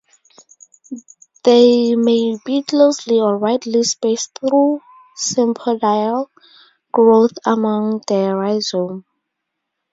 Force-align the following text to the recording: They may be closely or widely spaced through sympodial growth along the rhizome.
They 1.43 1.95
may 1.95 2.35
be 2.43 2.63
closely 2.63 3.19
or 3.19 3.37
widely 3.37 3.83
spaced 3.83 4.31
through 4.39 4.81
sympodial 5.15 6.31
growth 6.91 7.33
along 7.45 8.01
the 8.07 8.33
rhizome. 8.35 9.05